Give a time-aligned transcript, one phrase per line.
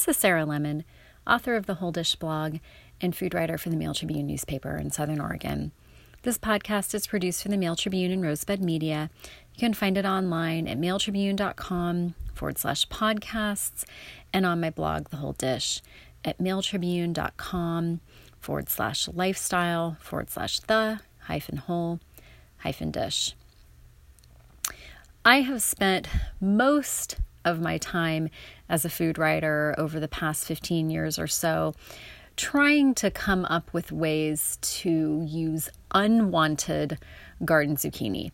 [0.00, 0.84] This is Sarah Lemon,
[1.26, 2.56] author of the Whole Dish blog
[3.02, 5.72] and food writer for the Mail Tribune newspaper in Southern Oregon.
[6.22, 9.10] This podcast is produced for the Mail Tribune and Rosebud Media.
[9.54, 13.84] You can find it online at mailtribune.com forward slash podcasts
[14.32, 15.82] and on my blog, The Whole Dish,
[16.24, 18.00] at mailtribune.com
[18.38, 22.00] forward slash lifestyle forward slash the hyphen whole
[22.60, 23.34] hyphen dish.
[25.26, 26.08] I have spent
[26.40, 28.28] most of my time
[28.68, 31.74] as a food writer over the past 15 years or so
[32.36, 36.98] trying to come up with ways to use unwanted
[37.44, 38.30] garden zucchini.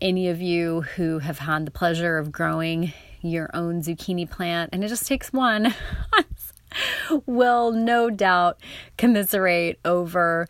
[0.00, 4.82] Any of you who have had the pleasure of growing your own zucchini plant, and
[4.82, 5.74] it just takes one,
[7.26, 8.58] will no doubt
[8.96, 10.46] commiserate over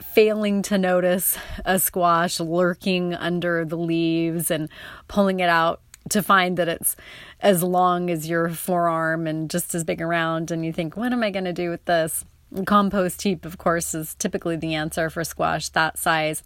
[0.00, 4.68] failing to notice a squash lurking under the leaves and
[5.06, 6.96] pulling it out to find that it's
[7.40, 11.22] as long as your forearm and just as big around, and you think, what am
[11.22, 12.24] I going to do with this?
[12.64, 16.42] Compost heap, of course, is typically the answer for squash that size.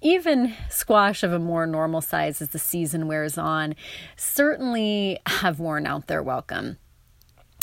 [0.00, 3.74] Even squash of a more normal size as the season wears on
[4.16, 6.76] certainly have worn out their welcome.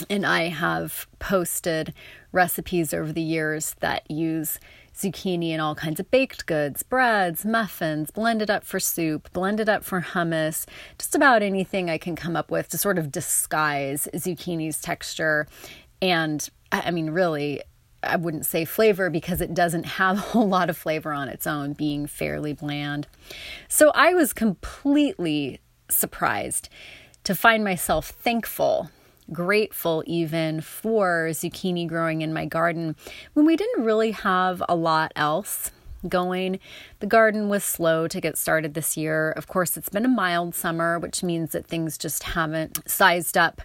[0.09, 1.94] And I have posted
[2.31, 4.59] recipes over the years that use
[5.00, 9.83] zucchini in all kinds of baked goods, breads, muffins, blended up for soup, blended up
[9.83, 10.66] for hummus,
[10.97, 15.47] just about anything I can come up with to sort of disguise zucchini's texture.
[16.02, 17.61] And I mean, really,
[18.03, 21.47] I wouldn't say flavor because it doesn't have a whole lot of flavor on its
[21.47, 23.08] own, being fairly bland.
[23.67, 26.69] So I was completely surprised
[27.23, 28.89] to find myself thankful
[29.31, 32.95] grateful even for zucchini growing in my garden
[33.33, 35.72] when we didn't really have a lot else
[36.08, 36.59] going.
[36.99, 39.31] The garden was slow to get started this year.
[39.31, 43.61] Of course, it's been a mild summer, which means that things just haven't sized up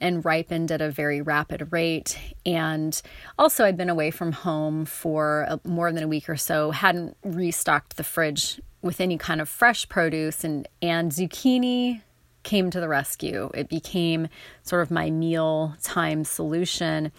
[0.00, 2.18] and ripened at a very rapid rate.
[2.44, 3.00] And
[3.38, 7.16] also, I'd been away from home for a, more than a week or so, hadn't
[7.22, 12.02] restocked the fridge with any kind of fresh produce, and, and zucchini
[12.42, 13.50] came to the rescue.
[13.54, 14.28] It became
[14.62, 17.12] sort of my meal time solution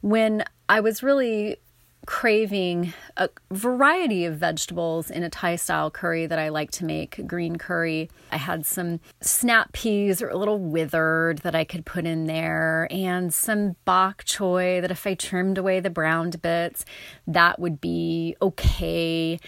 [0.00, 1.58] when I was really
[2.06, 7.26] craving a variety of vegetables in a Thai style curry that I like to make,
[7.26, 8.10] green curry.
[8.32, 12.88] I had some snap peas or a little withered that I could put in there
[12.90, 16.84] and some bok choy that if I trimmed away the browned bits,
[17.26, 19.38] that would be okay.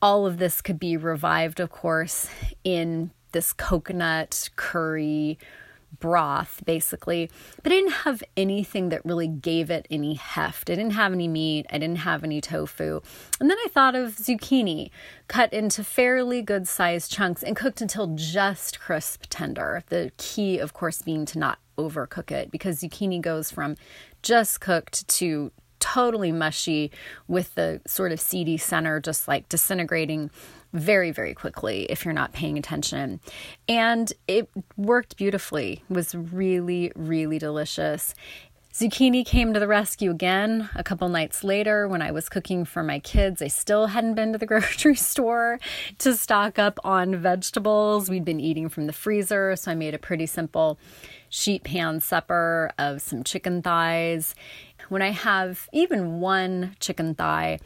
[0.00, 2.28] All of this could be revived, of course,
[2.62, 5.38] in this coconut curry
[6.00, 7.30] broth basically.
[7.62, 10.70] But i didn't have anything that really gave it any heft.
[10.70, 11.66] I didn't have any meat.
[11.70, 13.00] I didn't have any tofu.
[13.40, 14.90] And then i thought of zucchini
[15.28, 19.82] cut into fairly good sized chunks and cooked until just crisp tender.
[19.88, 23.76] The key of course being to not overcook it because zucchini goes from
[24.22, 26.90] just cooked to totally mushy
[27.28, 30.28] with the sort of seedy center just like disintegrating
[30.72, 33.20] very, very quickly if you're not paying attention.
[33.68, 38.14] And it worked beautifully, it was really, really delicious.
[38.78, 42.84] Zucchini came to the rescue again a couple nights later when I was cooking for
[42.84, 43.42] my kids.
[43.42, 45.58] I still hadn't been to the grocery store
[45.98, 48.08] to stock up on vegetables.
[48.08, 50.78] We'd been eating from the freezer, so I made a pretty simple
[51.28, 54.36] sheet pan supper of some chicken thighs.
[54.90, 57.58] When I have even one chicken thigh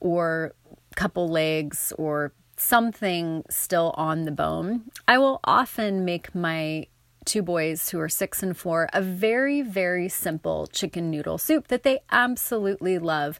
[0.00, 0.54] or
[0.96, 6.86] couple legs or something still on the bone, I will often make my
[7.24, 11.82] two boys who are six and four a very, very simple chicken noodle soup that
[11.82, 13.38] they absolutely love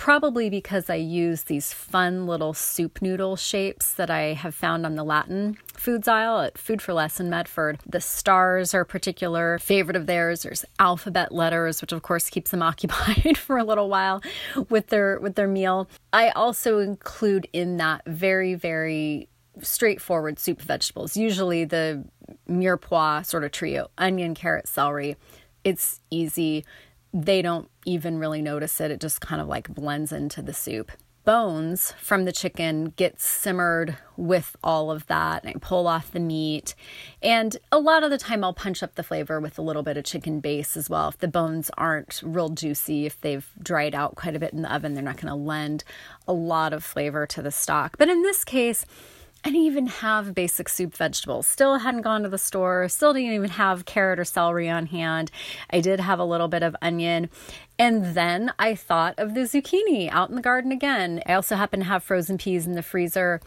[0.00, 4.94] probably because I use these fun little soup noodle shapes that I have found on
[4.94, 7.80] the Latin foods aisle at Food for Less in Medford.
[7.84, 10.42] The stars are a particular favorite of theirs.
[10.42, 14.22] There's alphabet letters, which of course keeps them occupied for a little while
[14.70, 15.86] with their with their meal.
[16.14, 19.28] I also include in that very, very
[19.60, 22.06] straightforward soup vegetables, usually the
[22.48, 25.16] mirepoix sort of trio onion, carrot, celery.
[25.62, 26.64] It's easy
[27.12, 28.90] they don't even really notice it.
[28.90, 30.92] It just kind of like blends into the soup.
[31.22, 36.18] Bones from the chicken get simmered with all of that and I pull off the
[36.18, 36.74] meat.
[37.22, 39.98] And a lot of the time I'll punch up the flavor with a little bit
[39.98, 41.08] of chicken base as well.
[41.08, 44.74] If the bones aren't real juicy, if they've dried out quite a bit in the
[44.74, 45.84] oven, they're not going to lend
[46.26, 47.98] a lot of flavor to the stock.
[47.98, 48.86] But in this case,
[49.44, 51.46] Didn't even have basic soup vegetables.
[51.46, 52.88] Still hadn't gone to the store.
[52.88, 55.30] Still didn't even have carrot or celery on hand.
[55.70, 57.30] I did have a little bit of onion.
[57.78, 61.22] And then I thought of the zucchini out in the garden again.
[61.26, 63.40] I also happen to have frozen peas in the freezer.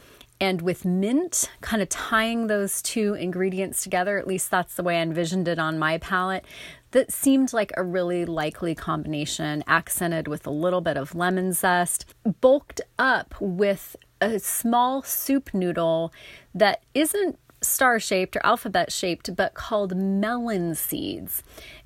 [0.44, 4.18] and with mint, kind of tying those two ingredients together.
[4.18, 6.44] At least that's the way I envisioned it on my palate.
[6.92, 12.14] That seemed like a really likely combination, accented with a little bit of lemon zest,
[12.42, 16.14] bulked up with a small soup noodle
[16.54, 21.44] that isn't star shaped or alphabet shaped, but called melon seeds.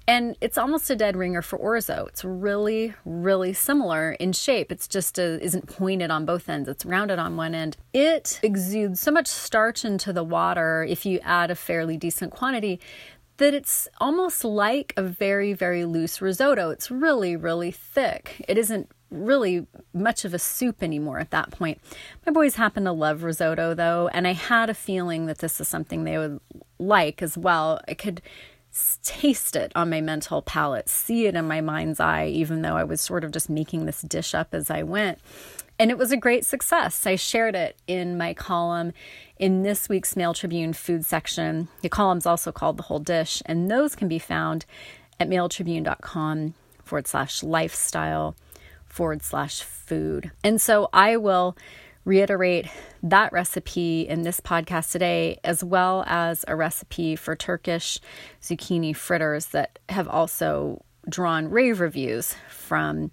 [0.08, 2.08] And it's almost a dead ringer for orzo.
[2.08, 4.72] It's really, really similar in shape.
[4.72, 6.70] It's just a, isn't pointed on both ends.
[6.70, 7.78] It's rounded on one end.
[7.94, 12.80] It exudes so much starch into the water if you add a fairly decent quantity
[13.38, 16.72] that it's almost like a very, very loose risotto.
[16.72, 18.44] It's really, really thick.
[18.48, 21.80] It isn't really much of a soup anymore at that point.
[22.26, 25.68] My boys happen to love risotto though, and I had a feeling that this is
[25.68, 26.40] something they would
[26.80, 27.80] like as well.
[27.88, 28.22] I could
[29.04, 32.84] taste it on my mental palate, see it in my mind's eye, even though I
[32.84, 35.20] was sort of just making this dish up as I went.
[35.80, 37.06] And it was a great success.
[37.06, 38.94] I shared it in my column
[39.38, 41.68] in this week's Mail Tribune food section.
[41.82, 44.66] The column's also called The Whole Dish, and those can be found
[45.20, 48.36] at mailtribune.com forward slash lifestyle
[48.98, 50.32] forward slash food.
[50.44, 51.56] And so I will
[52.04, 52.66] reiterate
[53.04, 58.00] that recipe in this podcast today, as well as a recipe for Turkish
[58.42, 63.12] zucchini fritters that have also drawn rave reviews from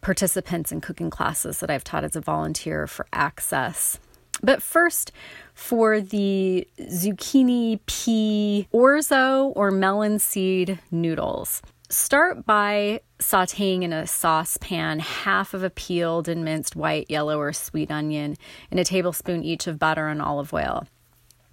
[0.00, 3.98] participants in cooking classes that I've taught as a volunteer for Access.
[4.42, 5.10] But first,
[5.54, 11.62] for the zucchini pea orzo or melon seed noodles.
[11.90, 17.52] Start by sauteing in a saucepan half of a peeled and minced white, yellow, or
[17.52, 18.36] sweet onion
[18.70, 20.86] and a tablespoon each of butter and olive oil.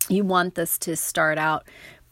[0.09, 1.67] You want this to start out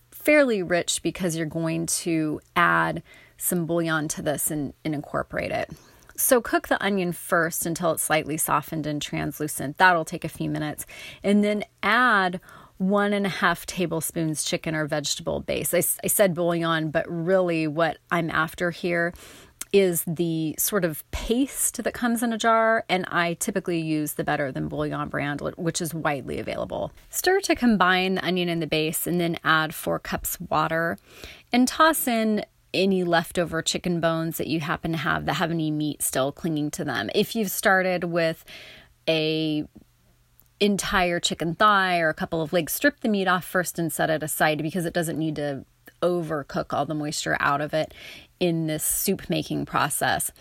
[0.09, 3.03] fairly rich because you're going to add
[3.37, 5.69] some bouillon to this and, and incorporate it.
[6.17, 9.77] So, cook the onion first until it's slightly softened and translucent.
[9.77, 10.87] That'll take a few minutes.
[11.21, 12.39] And then add
[12.77, 15.73] one and a half tablespoons chicken or vegetable base.
[15.73, 19.13] I, I said bouillon, but really what I'm after here
[19.71, 24.23] is the sort of paste that comes in a jar, and I typically use the
[24.23, 26.91] Better Than Bouillon brand, which is widely available.
[27.09, 30.97] Stir to combine the onion and the base, and then add four cups water,
[31.51, 35.71] and toss in any leftover chicken bones that you happen to have that have any
[35.71, 37.09] meat still clinging to them.
[37.15, 38.45] If you've started with
[39.07, 39.65] a
[40.59, 44.09] entire chicken thigh or a couple of legs, strip the meat off first and set
[44.09, 45.65] it aside because it doesn't need to
[46.01, 47.93] overcook all the moisture out of it
[48.39, 50.31] in this soup making process.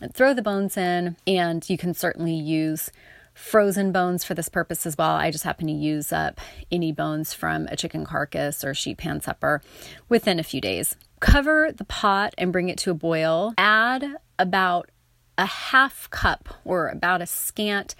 [0.00, 2.90] And throw the bones in, and you can certainly use
[3.34, 5.12] frozen bones for this purpose as well.
[5.12, 6.40] I just happen to use up
[6.70, 9.62] any bones from a chicken carcass or sheet pan supper
[10.08, 10.96] within a few days.
[11.20, 13.54] Cover the pot and bring it to a boil.
[13.56, 14.90] Add about
[15.38, 17.94] a half cup or about a scant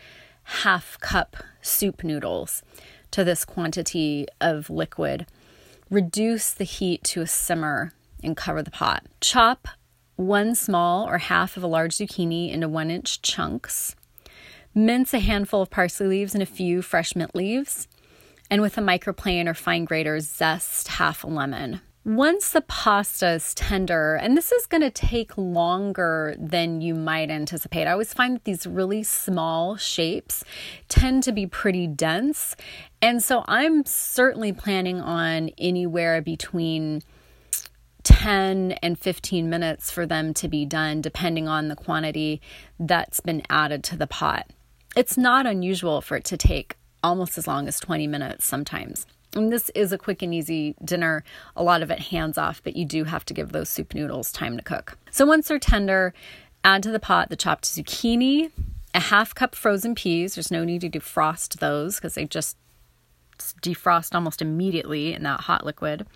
[0.52, 2.62] half cup soup noodles
[3.10, 5.26] to this quantity of liquid.
[5.90, 9.04] Reduce the heat to a simmer and cover the pot.
[9.20, 9.68] Chop
[10.16, 13.96] one small or half of a large zucchini into one inch chunks.
[14.74, 17.88] Mince a handful of parsley leaves and a few fresh mint leaves.
[18.50, 21.80] And with a microplane or fine grater, zest half a lemon.
[22.04, 27.30] Once the pasta is tender, and this is going to take longer than you might
[27.30, 30.42] anticipate, I always find that these really small shapes
[30.88, 32.56] tend to be pretty dense.
[33.00, 37.02] And so I'm certainly planning on anywhere between
[38.02, 42.40] 10 and 15 minutes for them to be done, depending on the quantity
[42.80, 44.50] that's been added to the pot.
[44.96, 49.06] It's not unusual for it to take almost as long as 20 minutes sometimes.
[49.34, 51.24] And this is a quick and easy dinner,
[51.56, 54.30] a lot of it hands off, but you do have to give those soup noodles
[54.30, 54.98] time to cook.
[55.10, 56.12] So once they're tender,
[56.64, 58.50] add to the pot the chopped zucchini,
[58.94, 60.34] a half cup frozen peas.
[60.34, 62.56] There's no need to defrost those because they just
[63.38, 66.06] defrost almost immediately in that hot liquid.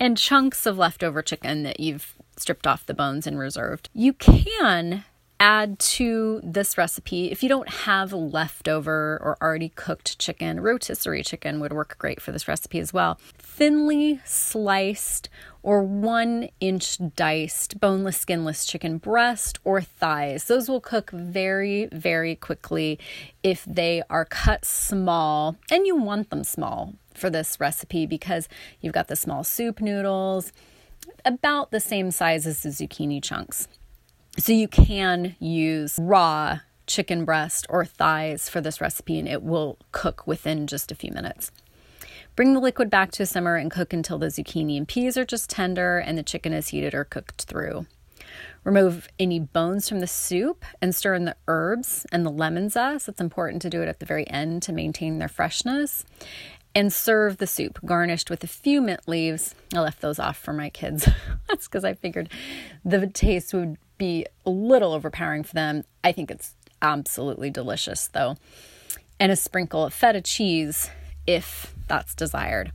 [0.00, 3.88] And chunks of leftover chicken that you've stripped off the bones and reserved.
[3.92, 5.04] You can
[5.40, 11.60] add to this recipe if you don't have leftover or already cooked chicken rotisserie chicken
[11.60, 13.18] would work great for this recipe as well.
[13.38, 15.28] Thinly sliced
[15.62, 20.44] or one inch diced boneless skinless chicken breast or thighs.
[20.44, 22.98] Those will cook very very quickly
[23.42, 28.48] if they are cut small and you want them small for this recipe because
[28.80, 30.52] you've got the small soup noodles
[31.24, 33.68] about the same size as the zucchini chunks
[34.38, 39.78] so you can use raw chicken breast or thighs for this recipe and it will
[39.92, 41.50] cook within just a few minutes.
[42.36, 45.24] Bring the liquid back to a simmer and cook until the zucchini and peas are
[45.24, 47.86] just tender and the chicken is heated or cooked through.
[48.62, 53.08] Remove any bones from the soup and stir in the herbs and the lemon zest.
[53.08, 56.04] It's important to do it at the very end to maintain their freshness.
[56.74, 59.54] And serve the soup garnished with a few mint leaves.
[59.74, 61.08] I left those off for my kids.
[61.48, 62.28] That's because I figured
[62.84, 65.84] the taste would be a little overpowering for them.
[66.02, 68.36] I think it's absolutely delicious though.
[69.20, 70.90] And a sprinkle of feta cheese
[71.26, 72.72] if that's desired.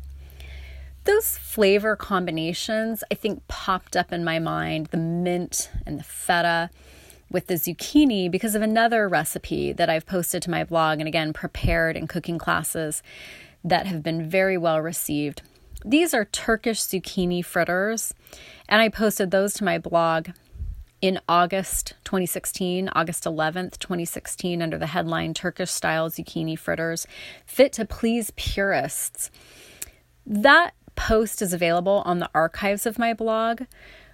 [1.06, 6.70] Those flavor combinations, I think, popped up in my mind the mint and the feta
[7.30, 11.34] with the zucchini because of another recipe that I've posted to my blog and again
[11.34, 13.04] prepared in cooking classes
[13.64, 15.42] that have been very well received.
[15.84, 18.14] These are Turkish zucchini fritters,
[18.70, 20.30] and I posted those to my blog
[21.04, 27.06] in August 2016, August 11th, 2016, under the headline Turkish style zucchini fritters
[27.46, 29.30] fit to please purists.
[30.26, 33.64] That post is available on the archives of my blog,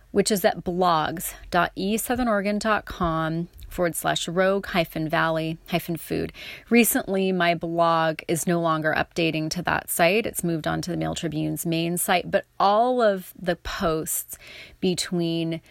[0.09, 6.33] which is at blogs.esouthernoregon.com forward slash rogue hyphen valley hyphen food.
[6.71, 10.25] Recently, my blog is no longer updating to that site.
[10.25, 14.39] It's moved on to the Mail Tribune's main site, but all of the posts
[14.79, 15.61] between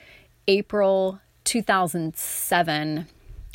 [0.49, 3.07] April 2007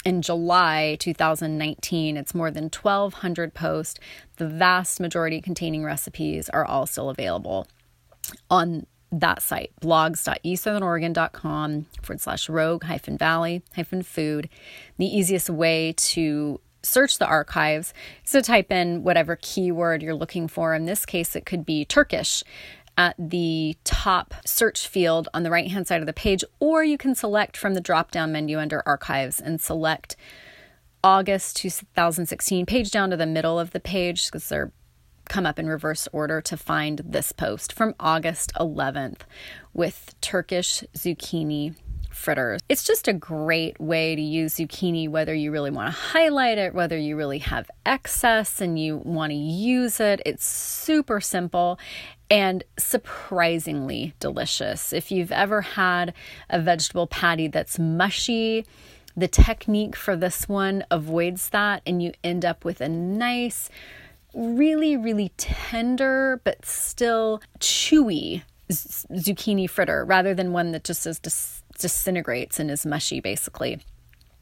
[0.06, 2.18] and July 2019.
[2.18, 4.00] It's more than 1,200 posts.
[4.38, 7.66] The vast majority containing recipes are all still available
[8.50, 14.50] on that site, blogs.esouthernoregon.com forward slash rogue hyphen valley hyphen food.
[14.98, 17.94] The easiest way to search the archives
[18.26, 20.74] is to type in whatever keyword you're looking for.
[20.76, 22.44] In this case, it could be Turkish
[22.98, 26.98] at the top search field on the right hand side of the page, or you
[26.98, 30.16] can select from the drop down menu under Archives and select
[31.04, 34.72] August 2016, page down to the middle of the page because they're
[35.30, 39.22] come up in reverse order to find this post from August 11th
[39.74, 41.76] with Turkish zucchini
[42.12, 42.62] fritters.
[42.70, 46.74] It's just a great way to use zucchini, whether you really want to highlight it,
[46.74, 50.22] whether you really have excess and you want to use it.
[50.26, 51.80] It's super simple
[52.34, 54.92] and surprisingly delicious.
[54.92, 56.16] If you've ever had
[56.50, 58.66] a vegetable patty that's mushy,
[59.16, 63.70] the technique for this one avoids that, and you end up with a nice,
[64.34, 71.62] really, really tender, but still chewy zucchini fritter rather than one that just is dis-
[71.78, 73.80] disintegrates and is mushy, basically.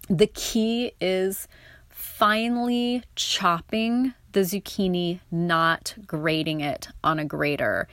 [0.10, 1.50] The key is
[1.90, 7.88] finely chopping the zucchini, not grating it on a grater.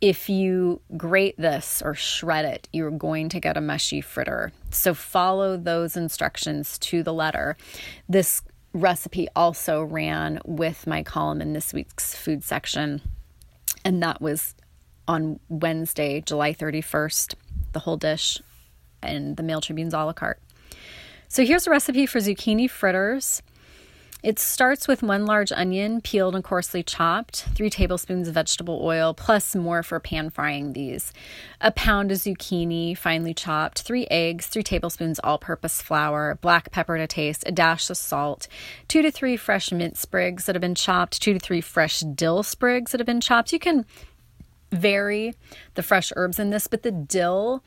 [0.00, 4.52] If you grate this or shred it, you're going to get a mushy fritter.
[4.70, 7.56] So follow those instructions to the letter.
[8.08, 8.42] This
[8.72, 13.00] recipe also ran with my column in this week's food section,
[13.84, 14.54] and that was
[15.08, 17.34] on Wednesday, July 31st,
[17.72, 18.40] the whole dish
[19.02, 20.40] and the Mail Tribune's a la carte.
[21.28, 23.42] So here's a recipe for zucchini fritters.
[24.22, 29.14] It starts with one large onion, peeled and coarsely chopped, three tablespoons of vegetable oil,
[29.14, 31.12] plus more for pan frying these,
[31.60, 36.96] a pound of zucchini, finely chopped, three eggs, three tablespoons all purpose flour, black pepper
[36.96, 38.48] to taste, a dash of salt,
[38.88, 42.42] two to three fresh mint sprigs that have been chopped, two to three fresh dill
[42.42, 43.52] sprigs that have been chopped.
[43.52, 43.84] You can
[44.72, 45.34] vary
[45.74, 47.62] the fresh herbs in this, but the dill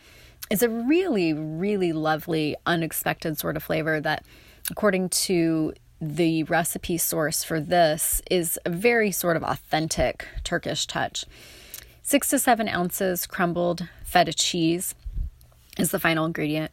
[0.50, 4.25] is a really, really lovely, unexpected sort of flavor that,
[4.72, 11.25] according to the recipe source for this, is a very sort of authentic Turkish touch.
[12.01, 14.96] Six to seven ounces crumbled feta cheese
[15.77, 16.72] is the final ingredient.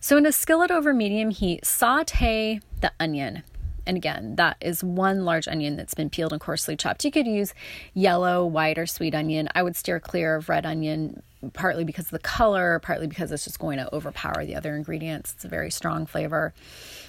[0.00, 3.42] So, in a skillet over medium heat, saute the onion.
[3.88, 7.04] And again, that is one large onion that's been peeled and coarsely chopped.
[7.04, 7.54] You could use
[7.94, 9.48] yellow, white, or sweet onion.
[9.54, 11.22] I would steer clear of red onion,
[11.54, 15.32] partly because of the color, partly because it's just going to overpower the other ingredients.
[15.32, 16.52] It's a very strong flavor.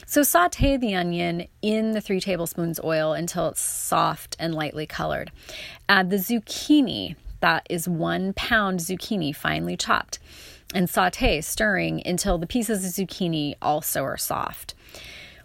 [0.10, 5.32] So saute the onion in the three tablespoons oil until it's soft and lightly colored.
[5.88, 7.16] Add the zucchini.
[7.42, 10.18] That is one pound zucchini finely chopped.
[10.74, 14.74] And saute, stirring until the pieces of zucchini also are soft.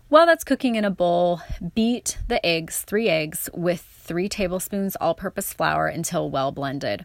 [0.08, 1.42] While that's cooking in a bowl,
[1.74, 7.04] beat the eggs, three eggs, with three tablespoons all purpose flour until well blended.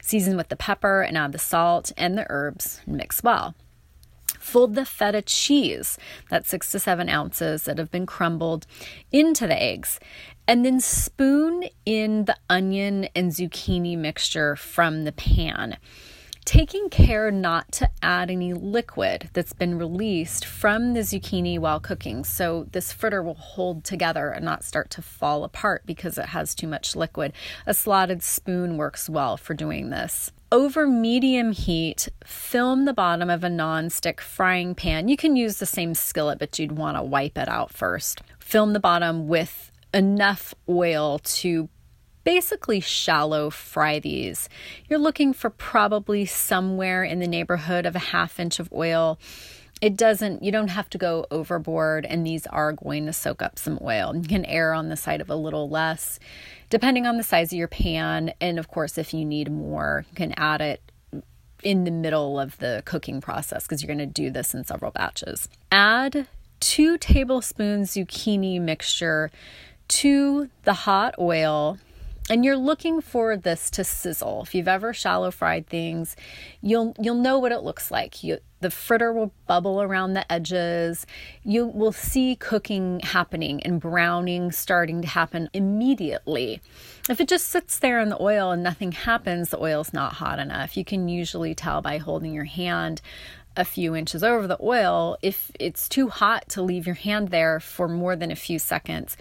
[0.00, 3.56] Season with the pepper and add the salt and the herbs and mix well.
[4.42, 8.66] Fold the feta cheese, that's six to seven ounces that have been crumbled,
[9.12, 10.00] into the eggs.
[10.48, 15.78] And then spoon in the onion and zucchini mixture from the pan
[16.44, 22.24] taking care not to add any liquid that's been released from the zucchini while cooking.
[22.24, 26.54] So this fritter will hold together and not start to fall apart because it has
[26.54, 27.32] too much liquid.
[27.64, 30.32] A slotted spoon works well for doing this.
[30.52, 35.08] Over medium heat, film the bottom of a non-stick frying pan.
[35.08, 38.20] You can use the same skillet, but you'd want to wipe it out first.
[38.38, 41.70] Film the bottom with enough oil to
[42.22, 44.50] basically shallow fry these.
[44.88, 49.18] You're looking for probably somewhere in the neighborhood of a half inch of oil.
[49.82, 53.58] It doesn't, you don't have to go overboard, and these are going to soak up
[53.58, 54.14] some oil.
[54.14, 56.20] You can err on the side of a little less,
[56.70, 58.32] depending on the size of your pan.
[58.40, 60.80] And of course, if you need more, you can add it
[61.64, 64.92] in the middle of the cooking process because you're going to do this in several
[64.92, 65.48] batches.
[65.72, 66.28] Add
[66.60, 69.32] two tablespoons zucchini mixture
[69.88, 71.76] to the hot oil
[72.30, 74.42] and you're looking for this to sizzle.
[74.42, 76.16] If you've ever shallow fried things,
[76.60, 78.22] you'll you'll know what it looks like.
[78.22, 81.04] You, the fritter will bubble around the edges.
[81.42, 86.60] You will see cooking happening and browning starting to happen immediately.
[87.10, 90.38] If it just sits there in the oil and nothing happens, the oil's not hot
[90.38, 90.76] enough.
[90.76, 93.02] You can usually tell by holding your hand
[93.56, 95.18] a few inches over the oil.
[95.22, 99.16] If it's too hot to leave your hand there for more than a few seconds,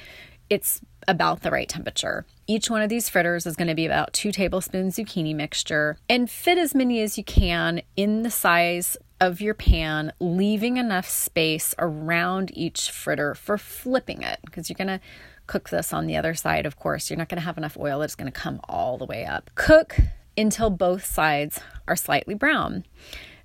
[0.50, 2.26] it's about the right temperature.
[2.48, 6.30] Each one of these fritters is going to be about two tablespoons zucchini mixture and
[6.30, 11.76] fit as many as you can in the size of your pan, leaving enough space
[11.78, 15.00] around each fritter for flipping it because you're going to
[15.46, 16.66] cook this on the other side.
[16.66, 19.06] Of course, you're not going to have enough oil, it's going to come all the
[19.06, 19.52] way up.
[19.56, 19.98] Cook
[20.38, 22.84] until both sides are slightly brown.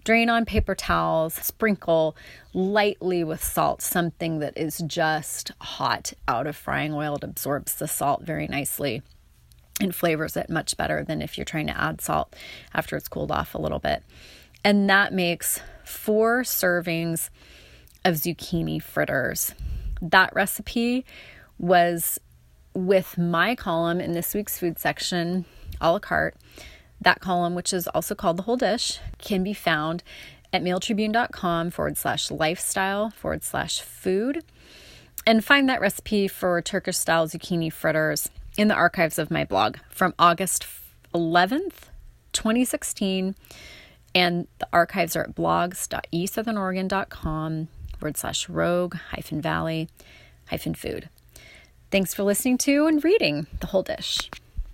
[0.07, 2.17] Drain on paper towels, sprinkle
[2.55, 7.17] lightly with salt, something that is just hot out of frying oil.
[7.17, 9.03] It absorbs the salt very nicely
[9.81, 12.37] and flavors it much better than if you're trying to add salt
[12.73, 14.05] after it's cooled off a little bit.
[14.63, 17.29] And that makes four servings
[18.05, 19.55] of zucchini fritters.
[20.01, 21.05] That recipe
[21.59, 22.21] was
[22.75, 25.47] with my column in this week's food section,
[25.81, 26.37] a la carte.
[27.01, 30.03] That column, which is also called the whole dish, can be found
[30.53, 34.45] at mailtribune.com forward slash lifestyle forward slash food.
[35.27, 39.77] And find that recipe for Turkish style zucchini fritters in the archives of my blog
[39.91, 40.67] from August
[41.15, 41.91] 11th,
[42.33, 43.35] 2016.
[44.15, 49.89] And the archives are at blogs.esouthernoregon.com forward slash rogue hyphen valley
[50.49, 51.09] hyphen food.
[51.91, 54.31] Thanks for listening to and reading The Whole Dish.